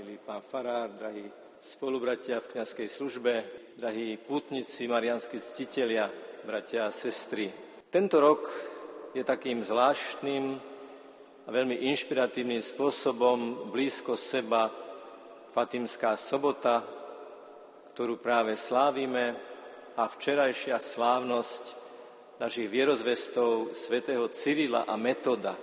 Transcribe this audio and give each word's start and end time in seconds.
milý 0.00 0.16
pán 0.24 0.40
Farár, 0.48 0.88
drahí 0.96 1.28
spolubratia 1.60 2.40
v 2.40 2.56
kniazkej 2.56 2.88
službe, 2.88 3.44
drahí 3.76 4.16
pútnici, 4.16 4.88
marianskí 4.88 5.36
ctitelia, 5.44 6.08
bratia 6.40 6.88
a 6.88 6.94
sestry. 6.94 7.52
Tento 7.92 8.16
rok 8.16 8.48
je 9.12 9.20
takým 9.20 9.60
zvláštnym 9.60 10.56
a 11.44 11.48
veľmi 11.52 11.84
inšpiratívnym 11.92 12.64
spôsobom 12.64 13.68
blízko 13.68 14.16
seba 14.16 14.72
Fatimská 15.52 16.16
sobota, 16.16 16.80
ktorú 17.92 18.16
práve 18.24 18.56
slávime 18.56 19.36
a 20.00 20.08
včerajšia 20.08 20.80
slávnosť 20.80 21.76
našich 22.40 22.72
vierozvestov 22.72 23.76
svätého 23.76 24.32
Cyrila 24.32 24.88
a 24.88 24.96
Metoda. 24.96 25.60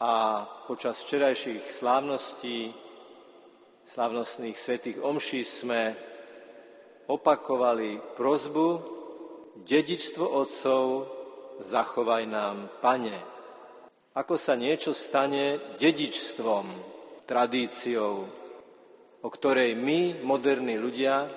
A 0.00 0.40
počas 0.64 1.04
včerajších 1.04 1.68
slávností 1.68 2.87
slávnostných 3.88 4.52
svetých 4.52 5.00
omší 5.00 5.48
sme 5.48 5.96
opakovali 7.08 7.96
prozbu 8.20 8.84
dedičstvo 9.64 10.28
otcov 10.28 11.08
zachovaj 11.64 12.28
nám, 12.28 12.68
pane. 12.84 13.16
Ako 14.12 14.36
sa 14.36 14.60
niečo 14.60 14.92
stane 14.92 15.56
dedičstvom, 15.80 16.68
tradíciou, 17.24 18.28
o 19.24 19.28
ktorej 19.32 19.72
my, 19.72 20.20
moderní 20.20 20.76
ľudia, 20.76 21.32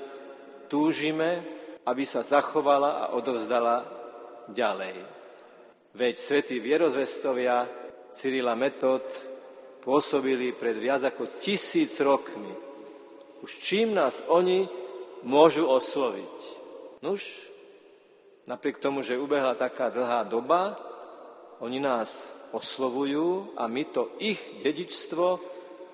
túžime, 0.68 1.40
aby 1.88 2.04
sa 2.04 2.20
zachovala 2.20 3.08
a 3.08 3.16
odovzdala 3.16 3.88
ďalej. 4.52 5.00
Veď 5.96 6.16
svätí 6.20 6.60
vierozvestovia 6.60 7.68
Cyrila 8.12 8.60
Metod 8.60 9.31
pôsobili 9.82 10.54
pred 10.54 10.78
viac 10.78 11.02
ako 11.02 11.28
tisíc 11.42 11.98
rokmi. 12.02 12.54
Už 13.42 13.58
čím 13.58 13.98
nás 13.98 14.22
oni 14.30 14.70
môžu 15.26 15.66
osloviť? 15.66 16.38
Nuž, 17.02 17.26
napriek 18.46 18.78
tomu, 18.78 19.02
že 19.02 19.18
ubehla 19.18 19.58
taká 19.58 19.90
dlhá 19.90 20.26
doba, 20.30 20.78
oni 21.62 21.82
nás 21.82 22.30
oslovujú 22.54 23.58
a 23.58 23.66
my 23.66 23.84
to 23.90 24.14
ich 24.22 24.38
dedičstvo, 24.62 25.42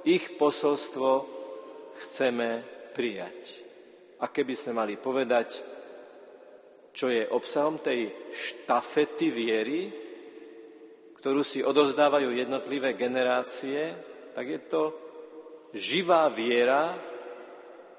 ich 0.03 0.35
posolstvo 0.35 1.27
chceme 2.03 2.63
prijať. 2.95 3.63
A 4.17 4.27
keby 4.27 4.53
sme 4.57 4.73
mali 4.73 4.97
povedať, 4.97 5.61
čo 6.97 7.13
je 7.13 7.29
obsahom 7.29 7.77
tej 7.77 8.09
štafety 8.33 9.29
viery, 9.29 10.06
ktorú 11.17 11.41
si 11.41 11.65
odovzdávajú 11.65 12.29
jednotlivé 12.29 12.93
generácie, 12.93 13.97
tak 14.37 14.45
je 14.45 14.61
to 14.69 14.81
živá 15.73 16.29
viera 16.29 16.93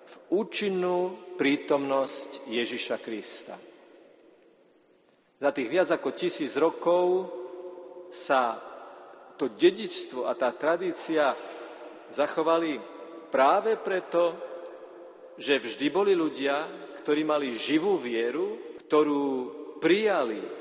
v 0.08 0.14
účinnú 0.32 1.18
prítomnosť 1.36 2.46
Ježiša 2.48 2.96
Krista. 3.02 3.58
Za 5.38 5.50
tých 5.54 5.68
viac 5.70 5.90
ako 5.90 6.14
tisíc 6.14 6.54
rokov 6.58 7.30
sa 8.10 8.58
to 9.38 9.50
dedičstvo 9.50 10.26
a 10.26 10.34
tá 10.34 10.50
tradícia 10.50 11.34
zachovali 12.10 12.80
práve 13.30 13.78
preto, 13.78 14.34
že 15.38 15.62
vždy 15.62 15.86
boli 15.94 16.12
ľudia, 16.18 16.66
ktorí 17.02 17.22
mali 17.22 17.54
živú 17.54 17.94
vieru, 18.00 18.58
ktorú 18.82 19.26
prijali 19.78 20.57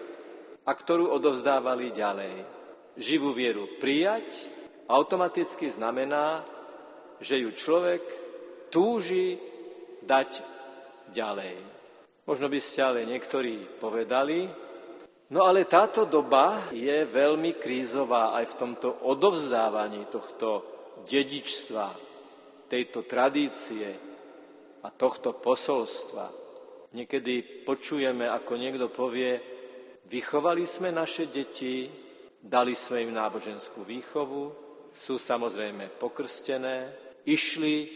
a 0.67 0.71
ktorú 0.75 1.15
odovzdávali 1.15 1.95
ďalej. 1.95 2.35
Živú 2.99 3.31
vieru 3.31 3.79
prijať 3.79 4.27
automaticky 4.91 5.71
znamená, 5.71 6.43
že 7.23 7.39
ju 7.39 7.55
človek 7.55 8.03
túži 8.67 9.39
dať 10.03 10.43
ďalej. 11.15 11.55
Možno 12.27 12.51
by 12.51 12.59
ste 12.59 12.83
ale 12.83 13.07
niektorí 13.07 13.79
povedali, 13.79 14.51
no 15.31 15.47
ale 15.47 15.63
táto 15.63 16.03
doba 16.03 16.59
je 16.75 17.07
veľmi 17.07 17.55
krízová 17.55 18.35
aj 18.35 18.51
v 18.51 18.57
tomto 18.59 18.89
odovzdávaní 19.07 20.11
tohto 20.11 20.67
dedičstva, 21.07 21.87
tejto 22.67 23.07
tradície 23.07 23.87
a 24.83 24.91
tohto 24.91 25.31
posolstva. 25.39 26.27
Niekedy 26.91 27.63
počujeme, 27.63 28.27
ako 28.27 28.59
niekto 28.59 28.91
povie, 28.91 29.56
Vychovali 30.07 30.63
sme 30.63 30.95
naše 30.95 31.27
deti, 31.27 31.91
dali 32.39 32.71
sme 32.71 33.03
im 33.03 33.11
náboženskú 33.11 33.83
výchovu, 33.83 34.55
sú 34.95 35.19
samozrejme 35.19 35.99
pokrstené, 35.99 36.95
išli 37.27 37.91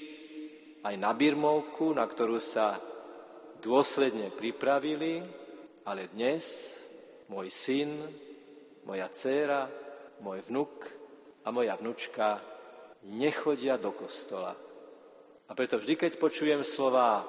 aj 0.83 0.95
na 0.99 1.15
birmovku, 1.15 1.95
na 1.95 2.03
ktorú 2.03 2.35
sa 2.43 2.83
dôsledne 3.63 4.27
pripravili, 4.27 5.23
ale 5.87 6.11
dnes 6.11 6.77
môj 7.31 7.47
syn, 7.47 7.89
moja 8.83 9.07
dcéra, 9.07 9.71
môj 10.19 10.43
vnuk 10.51 10.73
a 11.47 11.55
moja 11.55 11.79
vnučka 11.79 12.43
nechodia 13.07 13.79
do 13.79 13.95
kostola. 13.95 14.51
A 15.47 15.51
preto 15.55 15.79
vždy, 15.79 15.95
keď 15.95 16.11
počujem 16.19 16.67
slova 16.67 17.23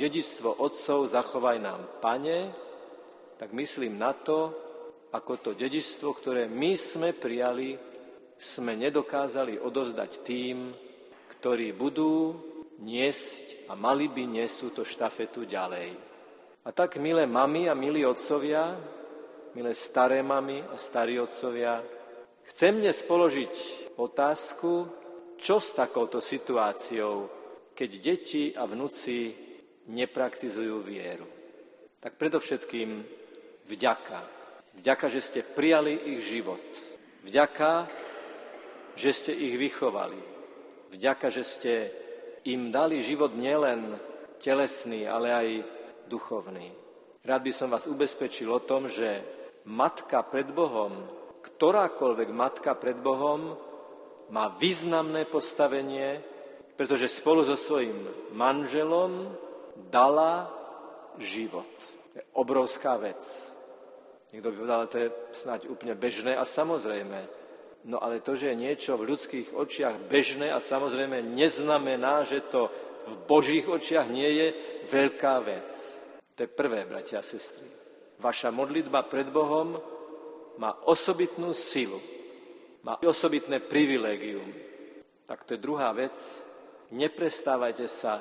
dedictvo 0.00 0.48
otcov, 0.56 1.12
zachovaj 1.12 1.60
nám, 1.60 1.84
pane, 2.00 2.50
tak 3.38 3.52
myslím 3.52 3.98
na 3.98 4.14
to, 4.14 4.54
ako 5.14 5.38
to 5.38 5.50
dedičstvo, 5.54 6.10
ktoré 6.10 6.50
my 6.50 6.74
sme 6.74 7.14
prijali, 7.14 7.78
sme 8.34 8.74
nedokázali 8.74 9.62
odozdať 9.62 10.26
tým, 10.26 10.74
ktorí 11.38 11.70
budú 11.70 12.34
niesť 12.82 13.70
a 13.70 13.78
mali 13.78 14.10
by 14.10 14.26
niesť 14.26 14.56
túto 14.66 14.82
štafetu 14.82 15.46
ďalej. 15.46 15.94
A 16.64 16.72
tak, 16.74 16.98
milé 16.98 17.28
mamy 17.28 17.70
a 17.70 17.78
milí 17.78 18.02
otcovia, 18.02 18.74
milé 19.54 19.76
staré 19.76 20.24
mamy 20.24 20.64
a 20.72 20.74
starí 20.74 21.20
otcovia, 21.20 21.78
chcem 22.50 22.82
dnes 22.82 22.98
položiť 23.06 23.54
otázku, 23.94 24.90
čo 25.38 25.62
s 25.62 25.76
takouto 25.76 26.18
situáciou, 26.18 27.30
keď 27.76 27.90
deti 28.02 28.44
a 28.56 28.66
vnúci 28.66 29.34
nepraktizujú 29.86 30.80
vieru. 30.82 31.28
Tak 32.00 32.16
predovšetkým 32.16 33.04
vďaka. 33.68 34.20
Vďaka, 34.74 35.06
že 35.08 35.20
ste 35.22 35.40
prijali 35.46 35.94
ich 36.16 36.26
život. 36.26 36.62
Vďaka, 37.24 37.88
že 38.98 39.10
ste 39.14 39.32
ich 39.32 39.54
vychovali. 39.56 40.18
Vďaka, 40.94 41.26
že 41.30 41.42
ste 41.42 41.72
im 42.44 42.68
dali 42.70 43.00
život 43.00 43.32
nielen 43.34 43.96
telesný, 44.38 45.08
ale 45.08 45.28
aj 45.32 45.48
duchovný. 46.06 46.70
Rád 47.24 47.40
by 47.40 47.52
som 47.56 47.72
vás 47.72 47.88
ubezpečil 47.88 48.52
o 48.52 48.60
tom, 48.60 48.84
že 48.84 49.24
matka 49.64 50.20
pred 50.20 50.52
Bohom, 50.52 50.92
ktorákoľvek 51.40 52.28
matka 52.28 52.76
pred 52.76 53.00
Bohom, 53.00 53.56
má 54.28 54.52
významné 54.60 55.24
postavenie, 55.24 56.20
pretože 56.76 57.08
spolu 57.08 57.44
so 57.44 57.56
svojím 57.56 57.96
manželom 58.36 59.32
dala 59.88 60.52
život. 61.16 61.70
To 62.12 62.14
je 62.20 62.24
obrovská 62.36 63.00
vec. 63.00 63.53
Niekto 64.34 64.50
by 64.50 64.56
povedal, 64.58 64.82
že 64.82 64.90
to 64.90 64.98
je 64.98 65.08
snáď 65.30 65.60
úplne 65.70 65.94
bežné 65.94 66.34
a 66.34 66.42
samozrejme. 66.42 67.30
No 67.86 68.02
ale 68.02 68.18
to, 68.18 68.34
že 68.34 68.50
je 68.50 68.58
niečo 68.66 68.98
v 68.98 69.14
ľudských 69.14 69.54
očiach 69.54 70.10
bežné 70.10 70.50
a 70.50 70.58
samozrejme 70.58 71.22
neznamená, 71.38 72.26
že 72.26 72.42
to 72.42 72.66
v 73.06 73.14
Božích 73.30 73.62
očiach 73.70 74.10
nie 74.10 74.26
je 74.26 74.48
veľká 74.90 75.38
vec. 75.46 75.70
To 76.34 76.42
je 76.42 76.50
prvé, 76.50 76.82
bratia 76.82 77.22
a 77.22 77.24
sestry. 77.24 77.62
Vaša 78.18 78.50
modlitba 78.50 79.06
pred 79.06 79.30
Bohom 79.30 79.78
má 80.58 80.74
osobitnú 80.82 81.54
silu, 81.54 82.02
má 82.82 82.98
osobitné 83.06 83.62
privilégium. 83.62 84.50
Tak 85.30 85.46
to 85.46 85.54
je 85.54 85.62
druhá 85.62 85.94
vec. 85.94 86.18
Neprestávajte 86.90 87.86
sa 87.86 88.18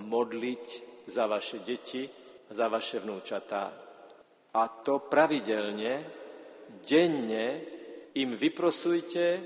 modliť 0.00 0.64
za 1.04 1.28
vaše 1.28 1.60
deti, 1.60 2.08
za 2.48 2.72
vaše 2.72 3.04
vnúčatá. 3.04 3.89
A 4.50 4.66
to 4.82 4.98
pravidelne, 4.98 6.02
denne 6.82 7.46
im 8.18 8.34
vyprosujte, 8.34 9.38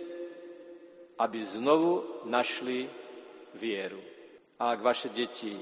aby 1.21 1.39
znovu 1.45 2.25
našli 2.27 2.89
vieru. 3.55 4.01
A 4.59 4.73
ak 4.75 4.81
vaše 4.81 5.09
deti 5.13 5.55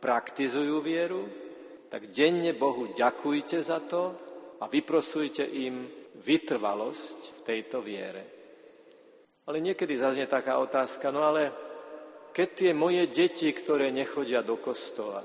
praktizujú 0.00 0.80
vieru, 0.80 1.28
tak 1.92 2.10
denne 2.10 2.50
Bohu 2.56 2.90
ďakujte 2.96 3.62
za 3.62 3.78
to 3.84 4.16
a 4.58 4.64
vyprosujte 4.66 5.44
im 5.44 5.86
vytrvalosť 6.16 7.18
v 7.36 7.40
tejto 7.44 7.78
viere. 7.84 8.24
Ale 9.46 9.62
niekedy 9.62 9.94
zaznie 9.94 10.26
taká 10.26 10.58
otázka, 10.58 11.14
no 11.14 11.22
ale 11.22 11.54
keď 12.34 12.48
tie 12.52 12.72
moje 12.74 13.06
deti, 13.06 13.46
ktoré 13.54 13.94
nechodia 13.94 14.42
do 14.42 14.58
kostola, 14.58 15.22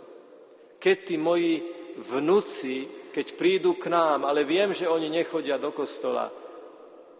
keď 0.77 0.97
tí 1.01 1.15
moji 1.17 1.80
vnúci, 1.99 2.87
keď 3.11 3.35
prídu 3.35 3.75
k 3.75 3.91
nám, 3.91 4.23
ale 4.23 4.47
viem, 4.47 4.71
že 4.71 4.87
oni 4.87 5.11
nechodia 5.11 5.59
do 5.59 5.75
kostola, 5.75 6.31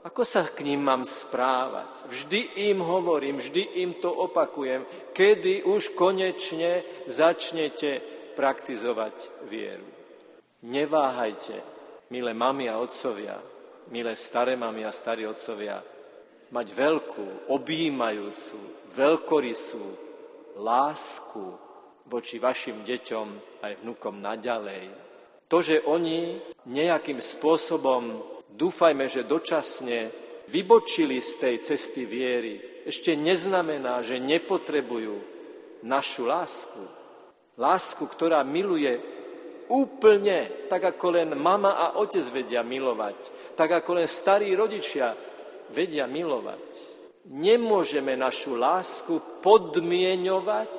Ako 0.02 0.26
sa 0.26 0.42
k 0.42 0.66
ním 0.66 0.82
mám 0.82 1.06
správať? 1.06 2.10
Vždy 2.10 2.74
im 2.74 2.82
hovorím, 2.82 3.38
vždy 3.38 3.86
im 3.86 3.94
to 4.02 4.10
opakujem, 4.10 4.82
kedy 5.14 5.62
už 5.62 5.94
konečne 5.94 6.82
začnete 7.06 8.02
praktizovať 8.34 9.46
vieru. 9.46 9.86
Neváhajte, 10.66 11.54
milé 12.10 12.34
mami 12.34 12.66
a 12.66 12.82
otcovia, 12.82 13.38
milé 13.94 14.18
staré 14.18 14.58
mami 14.58 14.82
a 14.82 14.90
starí 14.90 15.30
otcovia, 15.30 15.86
mať 16.50 16.68
veľkú, 16.74 17.54
objímajúcu, 17.54 18.58
veľkorysú 18.98 19.86
lásku 20.58 21.71
voči 22.12 22.36
vašim 22.44 22.84
deťom 22.84 23.28
aj 23.64 23.74
vnukom 23.80 24.20
naďalej. 24.20 24.92
To, 25.48 25.64
že 25.64 25.80
oni 25.88 26.36
nejakým 26.68 27.24
spôsobom 27.24 28.20
dúfajme, 28.52 29.08
že 29.08 29.24
dočasne 29.24 30.12
vybočili 30.52 31.24
z 31.24 31.32
tej 31.40 31.56
cesty 31.64 32.04
viery, 32.04 32.84
ešte 32.84 33.16
neznamená, 33.16 34.04
že 34.04 34.20
nepotrebujú 34.20 35.16
našu 35.88 36.28
lásku. 36.28 36.84
Lásku, 37.56 38.04
ktorá 38.04 38.44
miluje 38.44 39.00
úplne, 39.72 40.68
tak 40.68 40.84
ako 40.96 41.08
len 41.16 41.30
mama 41.40 41.80
a 41.80 41.96
otec 41.96 42.26
vedia 42.28 42.60
milovať, 42.60 43.16
tak 43.56 43.72
ako 43.72 44.04
len 44.04 44.08
starí 44.10 44.52
rodičia 44.52 45.16
vedia 45.72 46.04
milovať. 46.10 46.92
Nemôžeme 47.32 48.18
našu 48.18 48.58
lásku 48.58 49.22
podmienovať 49.46 50.74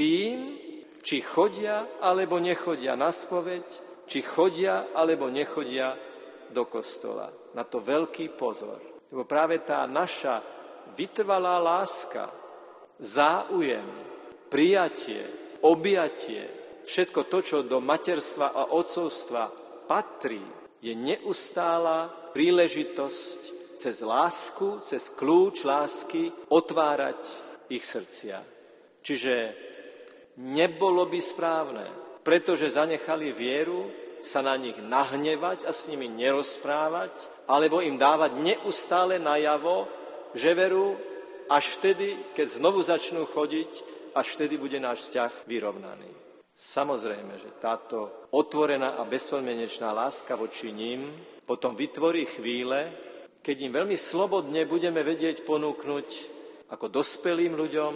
tým, 0.00 0.56
či 1.04 1.20
chodia 1.20 1.84
alebo 2.00 2.40
nechodia 2.40 2.96
na 2.96 3.12
spoveď, 3.12 3.64
či 4.08 4.24
chodia 4.24 4.88
alebo 4.96 5.28
nechodia 5.28 5.92
do 6.48 6.64
kostola. 6.64 7.28
Na 7.52 7.68
to 7.68 7.84
veľký 7.84 8.32
pozor. 8.32 8.80
Lebo 9.12 9.28
práve 9.28 9.60
tá 9.60 9.84
naša 9.84 10.40
vytrvalá 10.96 11.60
láska, 11.60 12.32
záujem, 12.96 13.84
prijatie, 14.48 15.20
objatie, 15.60 16.48
všetko 16.88 17.28
to, 17.28 17.38
čo 17.44 17.56
do 17.60 17.84
materstva 17.84 18.56
a 18.56 18.62
otcovstva 18.72 19.52
patrí, 19.84 20.40
je 20.80 20.96
neustála 20.96 22.08
príležitosť 22.32 23.40
cez 23.76 24.00
lásku, 24.00 24.80
cez 24.88 25.12
kľúč 25.12 25.68
lásky 25.68 26.32
otvárať 26.48 27.20
ich 27.68 27.84
srdcia. 27.84 28.40
Čiže 29.00 29.34
nebolo 30.40 31.04
by 31.04 31.20
správne, 31.20 31.86
pretože 32.24 32.72
zanechali 32.72 33.28
vieru, 33.30 33.92
sa 34.20 34.44
na 34.44 34.52
nich 34.56 34.76
nahnevať 34.76 35.64
a 35.64 35.72
s 35.72 35.88
nimi 35.88 36.04
nerozprávať, 36.08 37.12
alebo 37.48 37.80
im 37.80 37.96
dávať 37.96 38.36
neustále 38.36 39.16
najavo, 39.16 39.88
že 40.36 40.52
veru 40.52 40.96
až 41.48 41.80
vtedy, 41.80 42.16
keď 42.36 42.60
znovu 42.60 42.84
začnú 42.84 43.24
chodiť, 43.24 43.70
až 44.12 44.26
vtedy 44.36 44.60
bude 44.60 44.76
náš 44.76 45.08
vzťah 45.08 45.48
vyrovnaný. 45.48 46.10
Samozrejme, 46.52 47.40
že 47.40 47.56
táto 47.56 48.28
otvorená 48.28 49.00
a 49.00 49.08
bezpodmienečná 49.08 49.96
láska 49.96 50.36
voči 50.36 50.68
ním 50.68 51.08
potom 51.48 51.72
vytvorí 51.72 52.28
chvíle, 52.28 52.92
keď 53.40 53.56
im 53.64 53.72
veľmi 53.72 53.96
slobodne 53.96 54.68
budeme 54.68 55.00
vedieť 55.00 55.48
ponúknuť 55.48 56.08
ako 56.68 56.86
dospelým 56.92 57.56
ľuďom, 57.56 57.92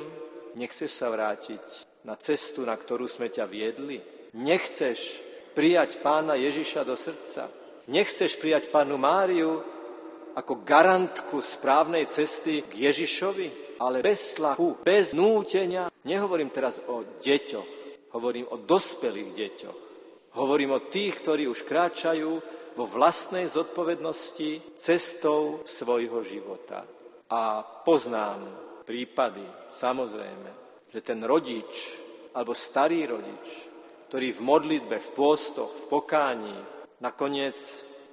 nechceš 0.56 0.88
sa 0.88 1.12
vrátiť 1.12 1.93
na 2.04 2.14
cestu, 2.20 2.62
na 2.68 2.76
ktorú 2.76 3.08
sme 3.08 3.32
ťa 3.32 3.48
viedli? 3.48 3.98
Nechceš 4.36 5.24
prijať 5.56 6.04
pána 6.04 6.36
Ježiša 6.36 6.84
do 6.84 6.94
srdca. 6.94 7.48
Nechceš 7.88 8.36
prijať 8.36 8.68
pánu 8.68 9.00
Máriu 9.00 9.64
ako 10.34 10.66
garantku 10.66 11.38
správnej 11.38 12.10
cesty 12.10 12.66
k 12.66 12.90
Ježišovi, 12.90 13.78
ale 13.78 14.02
bez 14.02 14.34
tlaku, 14.34 14.82
bez 14.82 15.14
nútenia. 15.14 15.88
Nehovorím 16.02 16.50
teraz 16.50 16.82
o 16.90 17.06
deťoch, 17.22 17.70
hovorím 18.12 18.50
o 18.50 18.58
dospelých 18.58 19.30
deťoch. 19.32 19.80
Hovorím 20.34 20.74
o 20.74 20.84
tých, 20.90 21.22
ktorí 21.22 21.46
už 21.46 21.62
kráčajú 21.62 22.42
vo 22.74 22.84
vlastnej 22.90 23.46
zodpovednosti 23.46 24.74
cestou 24.74 25.62
svojho 25.62 26.26
života. 26.26 26.82
A 27.30 27.62
poznám 27.62 28.42
prípady, 28.82 29.46
samozrejme, 29.70 30.63
že 30.94 31.02
ten 31.02 31.18
rodič 31.26 31.98
alebo 32.38 32.54
starý 32.54 33.10
rodič 33.10 33.74
ktorý 34.14 34.30
v 34.30 34.46
modlitbe, 34.46 34.96
v 35.02 35.10
pôstoch, 35.10 35.66
v 35.66 35.84
pokání 35.90 36.54
nakoniec 37.02 37.58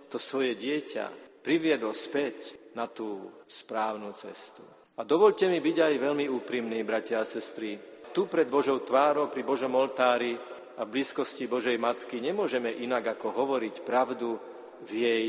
to 0.09 0.17
svoje 0.17 0.57
dieťa 0.57 1.13
priviedol 1.45 1.93
späť 1.93 2.57
na 2.73 2.89
tú 2.89 3.29
správnu 3.45 4.09
cestu. 4.17 4.65
A 4.97 5.05
dovolte 5.05 5.45
mi 5.45 5.61
byť 5.61 5.77
aj 5.77 5.95
veľmi 6.01 6.25
úprimný, 6.25 6.81
bratia 6.81 7.21
a 7.21 7.29
sestry. 7.29 7.77
Tu 8.17 8.25
pred 8.25 8.49
Božou 8.49 8.81
tvárou, 8.81 9.29
pri 9.29 9.45
Božom 9.45 9.77
oltári 9.77 10.33
a 10.73 10.81
v 10.81 10.89
blízkosti 10.89 11.45
Božej 11.45 11.77
Matky 11.77 12.17
nemôžeme 12.17 12.73
inak 12.81 13.21
ako 13.21 13.37
hovoriť 13.37 13.85
pravdu 13.85 14.41
v 14.81 14.91
jej 15.05 15.25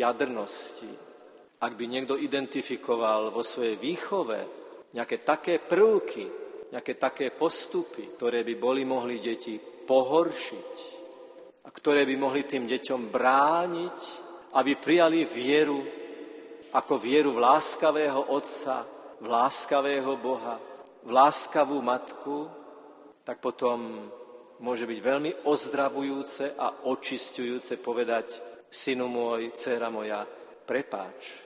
jadrnosti. 0.00 0.88
Ak 1.60 1.76
by 1.76 1.84
niekto 1.92 2.16
identifikoval 2.16 3.36
vo 3.36 3.44
svojej 3.44 3.76
výchove 3.76 4.40
nejaké 4.96 5.20
také 5.20 5.60
prvky, 5.60 6.45
nejaké 6.76 7.00
také 7.00 7.32
postupy, 7.32 8.20
ktoré 8.20 8.44
by 8.44 8.54
boli 8.60 8.84
mohli 8.84 9.16
deti 9.16 9.56
pohoršiť 9.88 10.74
a 11.64 11.72
ktoré 11.72 12.04
by 12.04 12.20
mohli 12.20 12.44
tým 12.44 12.68
deťom 12.68 13.08
brániť, 13.08 13.98
aby 14.60 14.76
prijali 14.76 15.24
vieru 15.24 15.80
ako 16.76 17.00
vieru 17.00 17.32
v 17.32 17.40
láskavého 17.40 18.28
Otca, 18.28 18.84
v 19.16 19.24
láskavého 19.24 20.20
Boha, 20.20 20.60
v 21.00 21.10
láskavú 21.16 21.80
Matku, 21.80 22.52
tak 23.24 23.40
potom 23.40 24.12
môže 24.60 24.84
byť 24.84 25.00
veľmi 25.00 25.32
ozdravujúce 25.48 26.60
a 26.60 26.84
očistujúce 26.92 27.80
povedať 27.80 28.36
synu 28.68 29.08
môj, 29.08 29.56
dcera 29.56 29.88
moja, 29.88 30.28
prepáč, 30.68 31.40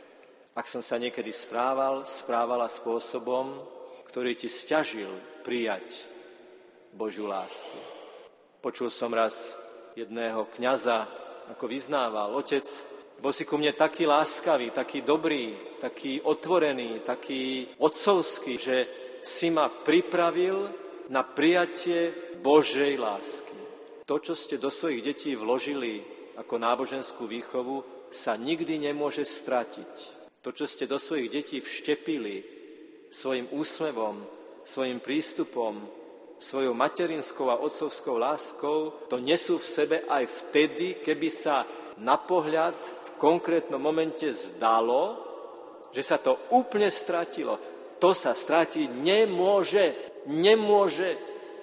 ak 0.58 0.66
som 0.66 0.82
sa 0.82 0.98
niekedy 0.98 1.30
správal, 1.30 2.02
správala 2.02 2.66
spôsobom, 2.66 3.78
ktorý 4.10 4.34
ti 4.34 4.50
stiažil 4.50 5.06
prijať 5.46 5.86
Božiu 6.90 7.30
lásku. 7.30 7.78
Počul 8.58 8.90
som 8.90 9.14
raz 9.14 9.54
jedného 9.94 10.50
kňaza, 10.50 11.06
ako 11.54 11.70
vyznával, 11.70 12.34
otec, 12.34 12.66
bol 13.22 13.30
si 13.30 13.46
ku 13.46 13.54
mne 13.54 13.70
taký 13.70 14.10
láskavý, 14.10 14.74
taký 14.74 15.06
dobrý, 15.06 15.54
taký 15.78 16.18
otvorený, 16.26 17.06
taký 17.06 17.70
otcovský, 17.78 18.58
že 18.58 18.76
si 19.22 19.54
ma 19.54 19.70
pripravil 19.70 20.74
na 21.06 21.22
prijatie 21.22 22.10
Božej 22.42 22.98
lásky. 22.98 23.58
To, 24.10 24.18
čo 24.18 24.34
ste 24.34 24.58
do 24.58 24.74
svojich 24.74 25.06
detí 25.06 25.38
vložili 25.38 26.02
ako 26.34 26.58
náboženskú 26.58 27.30
výchovu, 27.30 27.86
sa 28.10 28.34
nikdy 28.34 28.90
nemôže 28.90 29.22
stratiť. 29.22 30.18
To, 30.42 30.50
čo 30.50 30.66
ste 30.66 30.90
do 30.90 30.98
svojich 30.98 31.30
detí 31.30 31.62
vštepili 31.62 32.59
svojim 33.10 33.50
úsmevom, 33.50 34.22
svojim 34.62 35.02
prístupom, 35.02 35.82
svojou 36.40 36.72
materinskou 36.72 37.52
a 37.52 37.60
otcovskou 37.60 38.16
láskou, 38.16 38.94
to 39.12 39.20
nesú 39.20 39.60
v 39.60 39.66
sebe 39.66 39.96
aj 40.08 40.24
vtedy, 40.24 40.96
keby 41.04 41.28
sa 41.28 41.68
na 42.00 42.16
pohľad 42.16 42.72
v 42.78 43.10
konkrétnom 43.20 43.82
momente 43.82 44.24
zdalo, 44.32 45.20
že 45.92 46.00
sa 46.00 46.16
to 46.16 46.38
úplne 46.54 46.88
stratilo. 46.88 47.60
To 48.00 48.16
sa 48.16 48.32
stratiť 48.32 48.88
nemôže. 48.88 49.92
Nemôže. 50.24 51.18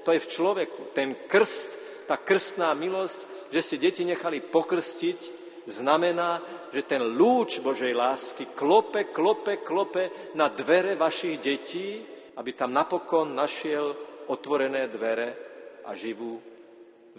To 0.05 0.13
je 0.13 0.21
v 0.21 0.29
človeku. 0.29 0.93
Ten 0.93 1.17
krst, 1.25 1.73
tá 2.05 2.19
krstná 2.19 2.77
milosť, 2.77 3.49
že 3.49 3.63
ste 3.65 3.81
deti 3.81 4.05
nechali 4.05 4.43
pokrstiť, 4.43 5.46
znamená, 5.67 6.39
že 6.71 6.87
ten 6.87 7.03
lúč 7.03 7.59
Božej 7.59 7.91
lásky 7.91 8.47
klope, 8.55 9.11
klope, 9.11 9.59
klope 9.61 10.33
na 10.33 10.47
dvere 10.47 10.95
vašich 10.95 11.37
detí, 11.43 11.99
aby 12.39 12.55
tam 12.55 12.71
napokon 12.71 13.35
našiel 13.35 13.93
otvorené 14.31 14.87
dvere 14.87 15.35
a 15.83 15.91
živú 15.93 16.39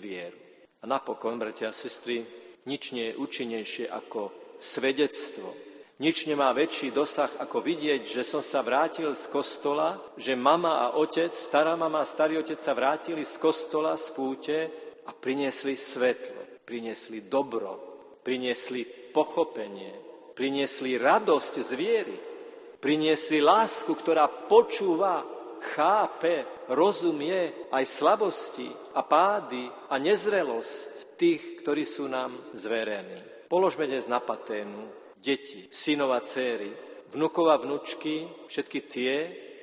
vieru. 0.00 0.37
A 0.81 0.85
napokon, 0.87 1.37
bratia 1.37 1.69
a 1.69 1.76
sestry, 1.76 2.25
nič 2.64 2.97
nie 2.97 3.12
je 3.12 3.19
účinnejšie 3.19 3.87
ako 3.90 4.31
svedectvo. 4.62 5.50
Nič 5.99 6.31
nemá 6.31 6.55
väčší 6.55 6.95
dosah, 6.95 7.43
ako 7.43 7.59
vidieť, 7.59 8.07
že 8.07 8.23
som 8.23 8.38
sa 8.38 8.62
vrátil 8.62 9.11
z 9.19 9.25
kostola, 9.35 9.99
že 10.14 10.38
mama 10.38 10.87
a 10.87 10.95
otec, 10.95 11.35
stará 11.35 11.75
mama 11.75 12.07
a 12.07 12.07
starý 12.07 12.38
otec 12.38 12.55
sa 12.55 12.71
vrátili 12.71 13.26
z 13.26 13.35
kostola, 13.43 13.99
z 13.99 14.09
púte 14.14 14.59
a 15.02 15.11
priniesli 15.11 15.75
svetlo, 15.75 16.62
priniesli 16.62 17.26
dobro, 17.26 17.88
priniesli 18.28 18.85
pochopenie, 19.16 19.88
priniesli 20.37 21.00
radosť 21.00 21.54
z 21.64 21.70
viery, 21.73 22.16
priniesli 22.76 23.40
lásku, 23.40 23.88
ktorá 23.88 24.28
počúva 24.28 25.25
chápe, 25.73 26.44
rozumie 26.68 27.73
aj 27.73 27.88
slabosti 27.88 28.68
a 28.92 29.00
pády 29.00 29.73
a 29.88 29.97
nezrelosť 29.97 31.16
tých, 31.16 31.64
ktorí 31.64 31.88
sú 31.88 32.04
nám 32.04 32.37
zverení. 32.52 33.49
Položme 33.49 33.88
dnes 33.88 34.04
na 34.04 34.20
paténu 34.20 34.92
deti, 35.16 35.64
synov 35.73 36.12
a 36.12 36.20
céry, 36.20 36.68
vnukov 37.08 37.49
a 37.49 37.56
vnučky, 37.56 38.28
všetky 38.44 38.80
tie, 38.92 39.14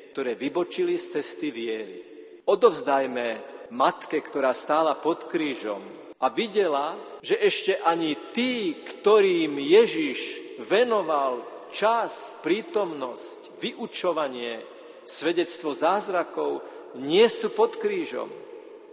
ktoré 0.09 0.33
vybočili 0.33 0.97
z 0.97 1.21
cesty 1.21 1.53
viery. 1.53 2.01
Odovzdajme 2.49 3.25
matke, 3.69 4.17
ktorá 4.25 4.57
stála 4.57 4.97
pod 4.97 5.29
krížom 5.29 6.04
a 6.19 6.31
videla, 6.31 6.95
že 7.19 7.35
ešte 7.35 7.75
ani 7.83 8.15
tí, 8.31 8.71
ktorým 8.75 9.59
Ježiš 9.59 10.41
venoval 10.63 11.43
čas, 11.75 12.31
prítomnosť, 12.39 13.59
vyučovanie, 13.59 14.63
svedectvo 15.03 15.75
zázrakov, 15.75 16.63
nie 16.95 17.27
sú 17.27 17.51
pod 17.51 17.75
krížom. 17.75 18.31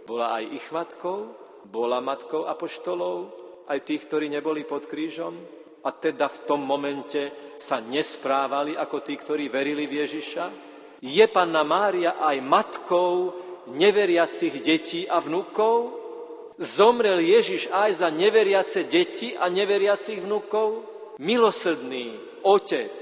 Bola 0.03 0.39
aj 0.39 0.43
ich 0.51 0.67
matkou, 0.75 1.31
bola 1.63 2.03
matkou 2.03 2.43
apoštolov, 2.43 3.31
aj 3.71 3.79
tých, 3.87 4.03
ktorí 4.11 4.27
neboli 4.27 4.67
pod 4.67 4.91
krížom, 4.91 5.31
a 5.83 5.89
teda 5.91 6.31
v 6.31 6.39
tom 6.47 6.63
momente 6.63 7.31
sa 7.59 7.83
nesprávali 7.83 8.75
ako 8.75 9.03
tí, 9.03 9.19
ktorí 9.19 9.51
verili 9.51 9.83
v 9.87 10.03
Ježiša? 10.03 10.45
Je 11.03 11.25
Panna 11.27 11.67
Mária 11.67 12.15
aj 12.15 12.39
matkou 12.39 13.35
neveriacich 13.75 14.63
detí 14.63 15.03
a 15.03 15.19
vnúkov? 15.19 16.02
Zomrel 16.61 17.19
Ježiš 17.21 17.69
aj 17.73 18.05
za 18.05 18.09
neveriace 18.13 18.85
deti 18.85 19.33
a 19.33 19.49
neveriacich 19.49 20.21
vnúkov? 20.21 20.85
Milosrdný 21.17 22.17
otec 22.41 22.93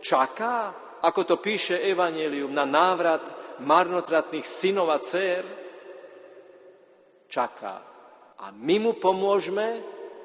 čaká, 0.00 0.72
ako 1.00 1.20
to 1.24 1.36
píše 1.40 1.76
Evangelium, 1.88 2.52
na 2.52 2.68
návrat 2.68 3.24
marnotratných 3.60 4.44
synov 4.44 4.92
a 4.92 4.98
dcer? 5.00 5.44
Čaká. 7.26 7.76
A 8.36 8.52
my 8.52 8.76
mu 8.76 8.92
pomôžeme, 9.00 9.80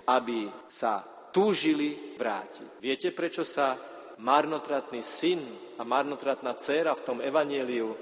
aby 0.08 0.52
sa 0.68 1.04
túžili 1.32 2.16
vrátiť. 2.20 2.84
Viete, 2.84 3.16
prečo 3.16 3.48
sa 3.48 3.80
marnotratný 4.20 5.00
syn 5.00 5.40
a 5.80 5.88
marnotratná 5.88 6.60
dcéra 6.60 6.92
v 6.94 7.06
tom 7.08 7.18
evaníliu 7.24 7.96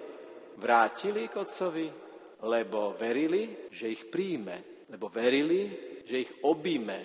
vrátili 0.58 1.30
k 1.30 1.38
otcovi? 1.40 2.09
Lebo 2.39 2.96
verili, 2.96 3.69
že 3.72 3.91
ich 3.91 4.08
príjme. 4.08 4.88
Lebo 4.88 5.12
verili, 5.12 5.69
že 6.08 6.24
ich 6.24 6.31
objíme. 6.43 6.98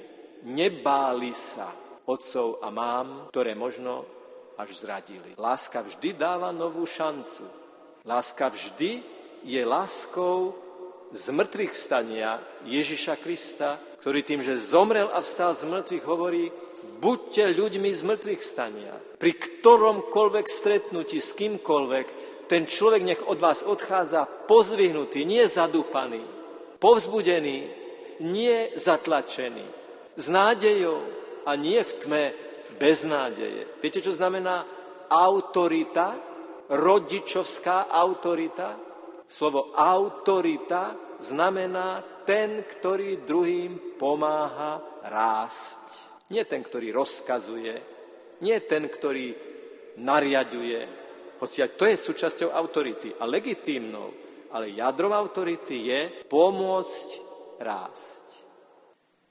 Nebáli 0.44 1.32
sa 1.32 1.72
otcov 2.04 2.60
a 2.60 2.68
mám, 2.68 3.32
ktoré 3.32 3.56
možno 3.56 4.04
až 4.54 4.76
zradili. 4.78 5.34
Láska 5.34 5.82
vždy 5.82 6.14
dáva 6.14 6.54
novú 6.54 6.86
šancu. 6.86 7.48
Láska 8.04 8.52
vždy 8.52 9.02
je 9.44 9.62
láskou 9.64 10.54
z 11.14 11.30
mŕtvych 11.30 11.72
vstania 11.72 12.42
Ježiša 12.66 13.14
Krista, 13.22 13.78
ktorý 14.02 14.20
tým, 14.26 14.40
že 14.42 14.58
zomrel 14.58 15.06
a 15.14 15.22
vstal 15.22 15.54
z 15.54 15.64
mŕtvych, 15.64 16.04
hovorí, 16.04 16.50
buďte 16.98 17.54
ľuďmi 17.54 17.90
z 17.94 18.02
mŕtvych 18.02 18.40
vstania. 18.42 18.92
Pri 19.16 19.32
ktoromkoľvek 19.32 20.46
stretnutí 20.50 21.22
s 21.22 21.32
kýmkoľvek, 21.38 22.06
ten 22.46 22.68
človek 22.68 23.02
nech 23.02 23.22
od 23.24 23.40
vás 23.40 23.64
odchádza 23.64 24.28
pozvihnutý, 24.46 25.24
nie 25.24 25.44
zadúpaný, 25.48 26.22
povzbudený, 26.78 27.68
nie 28.20 28.56
zatlačený, 28.76 29.64
s 30.14 30.26
nádejou 30.30 31.02
a 31.44 31.56
nie 31.58 31.80
v 31.82 31.92
tme 31.98 32.24
bez 32.78 33.02
nádeje. 33.06 33.66
Viete, 33.80 34.00
čo 34.02 34.14
znamená 34.14 34.66
autorita? 35.10 36.14
Rodičovská 36.64 37.92
autorita? 37.92 38.76
Slovo 39.28 39.76
autorita 39.76 40.96
znamená 41.20 42.00
ten, 42.24 42.64
ktorý 42.64 43.24
druhým 43.28 44.00
pomáha 44.00 44.80
rásť. 45.04 45.80
Nie 46.32 46.48
ten, 46.48 46.64
ktorý 46.64 46.92
rozkazuje, 46.96 47.74
nie 48.40 48.56
ten, 48.64 48.88
ktorý 48.88 49.36
nariaduje, 50.00 51.03
hoci 51.40 51.64
to 51.74 51.84
je 51.88 51.96
súčasťou 51.98 52.54
autority 52.54 53.14
a 53.18 53.26
legitímnou, 53.26 54.12
ale 54.54 54.70
jadrom 54.70 55.10
autority 55.10 55.90
je 55.90 56.00
pomôcť 56.30 57.08
rásť. 57.58 58.24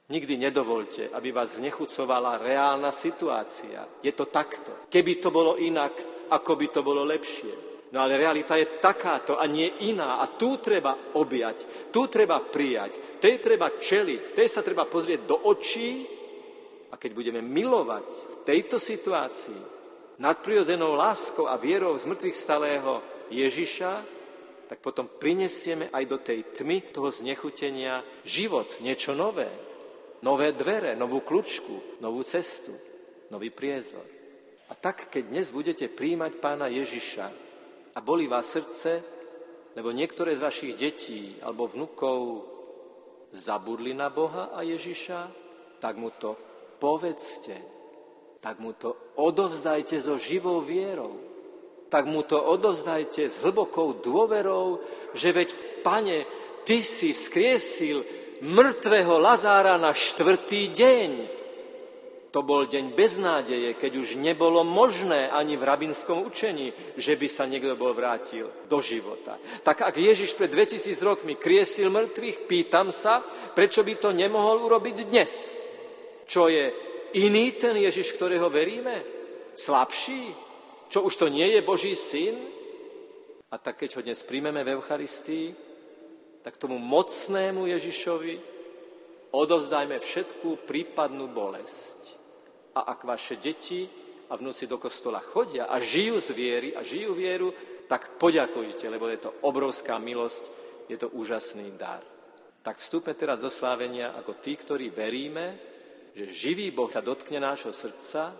Nikdy 0.04 0.36
nedovolte, 0.36 1.08
aby 1.16 1.32
vás 1.32 1.56
znechucovala 1.56 2.36
reálna 2.36 2.92
situácia. 2.92 3.88
Je 4.04 4.12
to 4.12 4.28
takto. 4.28 4.84
Keby 4.92 5.16
to 5.16 5.32
bolo 5.32 5.56
inak, 5.56 5.96
ako 6.28 6.60
by 6.60 6.66
to 6.68 6.84
bolo 6.84 7.08
lepšie. 7.08 7.72
No 7.96 8.04
ale 8.04 8.20
realita 8.20 8.58
je 8.60 8.82
takáto 8.84 9.40
a 9.40 9.48
nie 9.48 9.88
iná. 9.88 10.20
A 10.20 10.28
tu 10.28 10.60
treba 10.60 11.16
objať, 11.16 11.88
tu 11.88 12.04
treba 12.12 12.42
prijať, 12.42 13.16
tej 13.16 13.40
treba 13.40 13.80
čeliť, 13.80 14.36
tej 14.36 14.48
sa 14.50 14.60
treba 14.60 14.84
pozrieť 14.84 15.24
do 15.24 15.40
očí 15.48 16.04
a 16.92 16.98
keď 17.00 17.10
budeme 17.16 17.40
milovať 17.40 18.06
v 18.06 18.34
tejto 18.44 18.76
situácii 18.76 19.73
nadprirodzenou 20.18 20.94
láskou 20.94 21.50
a 21.50 21.58
vierou 21.58 21.98
z 21.98 22.06
mŕtvych 22.06 22.36
stalého 22.36 23.02
Ježiša, 23.30 23.92
tak 24.70 24.80
potom 24.80 25.06
prinesieme 25.06 25.92
aj 25.92 26.04
do 26.08 26.18
tej 26.18 26.40
tmy 26.56 26.94
toho 26.94 27.12
znechutenia 27.12 28.00
život, 28.24 28.66
niečo 28.80 29.12
nové. 29.12 29.50
Nové 30.24 30.56
dvere, 30.56 30.96
novú 30.96 31.20
kľúčku, 31.20 32.00
novú 32.00 32.24
cestu, 32.24 32.72
nový 33.28 33.52
priezor. 33.52 34.02
A 34.68 34.72
tak, 34.72 35.12
keď 35.12 35.28
dnes 35.28 35.52
budete 35.52 35.92
príjmať 35.92 36.40
pána 36.40 36.72
Ježiša, 36.72 37.28
a 37.94 37.98
bolí 38.02 38.26
vás 38.26 38.50
srdce, 38.50 39.02
lebo 39.78 39.94
niektoré 39.94 40.34
z 40.34 40.44
vašich 40.44 40.74
detí 40.74 41.38
alebo 41.42 41.70
vnukov 41.70 42.46
zabudli 43.30 43.94
na 43.94 44.10
Boha 44.10 44.50
a 44.54 44.62
Ježiša, 44.66 45.30
tak 45.78 45.94
mu 45.98 46.10
to 46.10 46.34
povedzte, 46.78 47.54
tak 48.44 48.60
mu 48.60 48.76
to 48.76 48.92
odovzdajte 49.16 50.04
so 50.04 50.20
živou 50.20 50.60
vierou, 50.60 51.16
tak 51.88 52.04
mu 52.04 52.20
to 52.20 52.36
odovzdajte 52.36 53.24
s 53.24 53.40
hlbokou 53.40 54.04
dôverou, 54.04 54.84
že 55.16 55.32
veď, 55.32 55.48
pane, 55.80 56.28
ty 56.68 56.84
si 56.84 57.16
vzkriesil 57.16 58.04
mŕtvého 58.44 59.16
Lazára 59.16 59.80
na 59.80 59.96
štvrtý 59.96 60.76
deň. 60.76 61.10
To 62.36 62.42
bol 62.42 62.66
deň 62.68 62.98
beznádeje, 62.98 63.78
keď 63.78 63.92
už 63.96 64.20
nebolo 64.20 64.60
možné 64.66 65.30
ani 65.30 65.56
v 65.56 65.64
rabinskom 65.64 66.26
učení, 66.28 66.74
že 67.00 67.16
by 67.16 67.30
sa 67.30 67.48
niekto 67.48 67.78
bol 67.78 67.96
vrátil 67.96 68.50
do 68.68 68.82
života. 68.84 69.40
Tak 69.64 69.86
ak 69.88 69.94
Ježiš 69.96 70.36
pred 70.36 70.50
2000 70.52 70.92
rokmi 71.00 71.38
kriesil 71.38 71.88
mŕtvych, 71.88 72.44
pýtam 72.50 72.92
sa, 72.92 73.24
prečo 73.56 73.86
by 73.86 73.94
to 73.96 74.10
nemohol 74.12 74.66
urobiť 74.66 75.08
dnes? 75.08 75.62
Čo 76.26 76.50
je 76.50 76.74
iný 77.14 77.54
ten 77.54 77.78
Ježiš, 77.78 78.12
ktorého 78.18 78.50
veríme? 78.50 79.00
Slabší? 79.54 80.34
Čo 80.90 81.06
už 81.06 81.14
to 81.16 81.26
nie 81.30 81.46
je 81.54 81.60
Boží 81.62 81.94
syn? 81.94 82.34
A 83.48 83.58
tak 83.58 83.78
keď 83.80 83.98
ho 83.98 84.00
dnes 84.02 84.20
príjmeme 84.26 84.66
v 84.66 84.74
Eucharistii, 84.74 85.54
tak 86.42 86.58
tomu 86.58 86.76
mocnému 86.76 87.70
Ježišovi 87.70 88.36
odovzdajme 89.30 89.96
všetkú 89.98 90.66
prípadnú 90.66 91.30
bolesť 91.30 92.18
a 92.74 92.90
ak 92.90 93.06
vaše 93.06 93.38
deti 93.38 93.86
a 94.28 94.34
vnúci 94.34 94.66
do 94.66 94.78
kostola 94.82 95.22
chodia 95.22 95.70
a 95.70 95.78
žijú 95.78 96.18
z 96.18 96.30
viery 96.34 96.68
a 96.74 96.82
žijú 96.82 97.14
vieru, 97.14 97.54
tak 97.86 98.18
poďakujte, 98.18 98.90
lebo 98.90 99.06
je 99.06 99.22
to 99.22 99.30
obrovská 99.46 100.02
milosť, 100.02 100.50
je 100.90 100.96
to 100.98 101.08
úžasný 101.14 101.74
dar. 101.78 102.02
Tak 102.64 102.80
vstúpme 102.80 103.12
teraz 103.14 103.44
do 103.44 103.52
slávenia 103.52 104.16
ako 104.16 104.40
tí, 104.40 104.56
ktorí 104.56 104.88
veríme, 104.88 105.73
že 106.14 106.30
živý 106.30 106.70
Boh 106.70 106.86
sa 106.86 107.02
dotkne 107.02 107.42
nášho 107.42 107.74
srdca 107.74 108.30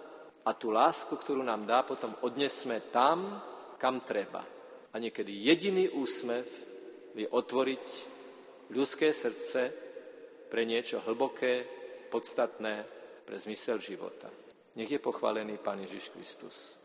a 0.47 0.51
tú 0.55 0.71
lásku, 0.71 1.11
ktorú 1.11 1.43
nám 1.43 1.67
dá, 1.67 1.83
potom 1.83 2.15
odnesme 2.23 2.79
tam, 2.95 3.43
kam 3.83 4.07
treba. 4.07 4.47
A 4.95 5.03
niekedy 5.03 5.35
jediný 5.35 5.91
úsmev 5.91 6.47
vie 7.19 7.27
otvoriť 7.27 7.85
ľudské 8.71 9.11
srdce 9.11 9.75
pre 10.47 10.63
niečo 10.63 11.03
hlboké, 11.03 11.67
podstatné, 12.15 12.87
pre 13.27 13.37
zmysel 13.43 13.83
života. 13.83 14.31
Nech 14.79 14.91
je 14.91 15.03
pochválený 15.03 15.59
Pán 15.59 15.83
Ježiš 15.83 16.15
Kristus. 16.15 16.79